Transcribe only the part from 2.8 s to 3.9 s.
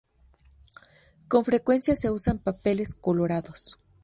colorados.